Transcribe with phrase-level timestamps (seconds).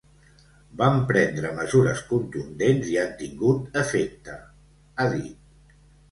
[0.77, 4.39] Vam prendre mesures contundents i han tingut efecte,
[4.97, 5.77] ha dit.